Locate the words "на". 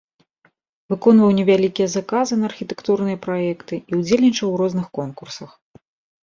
2.43-2.49